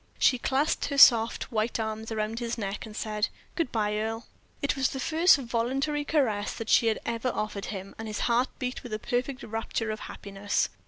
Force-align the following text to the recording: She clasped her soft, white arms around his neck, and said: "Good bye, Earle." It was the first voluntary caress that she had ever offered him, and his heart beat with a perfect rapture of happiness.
She 0.17 0.39
clasped 0.39 0.85
her 0.85 0.97
soft, 0.97 1.51
white 1.51 1.79
arms 1.79 2.11
around 2.11 2.39
his 2.39 2.57
neck, 2.57 2.87
and 2.87 2.95
said: 2.97 3.27
"Good 3.53 3.71
bye, 3.71 3.95
Earle." 3.99 4.25
It 4.59 4.75
was 4.75 4.89
the 4.89 4.99
first 4.99 5.37
voluntary 5.37 6.03
caress 6.05 6.55
that 6.55 6.69
she 6.69 6.87
had 6.87 6.97
ever 7.05 7.29
offered 7.29 7.65
him, 7.65 7.93
and 7.99 8.07
his 8.07 8.21
heart 8.21 8.47
beat 8.57 8.81
with 8.81 8.93
a 8.93 8.97
perfect 8.97 9.43
rapture 9.43 9.91
of 9.91 9.99
happiness. 9.99 10.69